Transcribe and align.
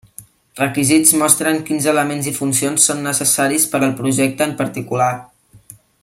Requisits 0.59 1.11
mostren 1.23 1.59
quins 1.67 1.87
elements 1.91 2.31
i 2.31 2.35
funcions 2.39 2.89
són 2.91 3.05
necessaris 3.11 3.69
per 3.75 3.83
al 3.89 3.95
projecte 4.03 4.51
en 4.51 4.59
particular. 4.63 5.15